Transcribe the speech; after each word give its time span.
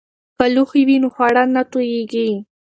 که 0.37 0.45
لوښي 0.53 0.81
وي 0.87 0.97
نو 1.03 1.07
خواړه 1.15 1.43
نه 1.55 1.61
توییږي. 1.71 2.29